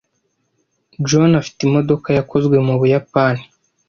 John 1.07 1.31
afite 1.41 1.59
imodoka 1.67 2.07
yakozwe 2.17 2.55
mu 2.65 2.73
Buyapani. 2.79 3.43